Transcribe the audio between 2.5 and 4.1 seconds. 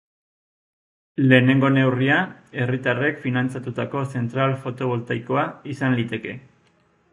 herritarrek finantzatutako